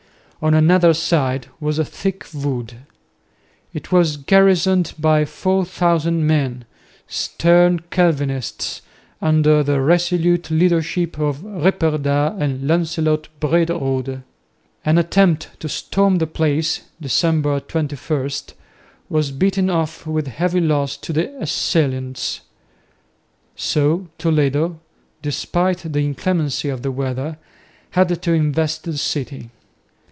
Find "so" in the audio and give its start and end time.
23.55-24.07